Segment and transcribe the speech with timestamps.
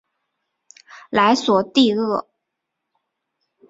[1.11, 2.27] 莱索蒂厄。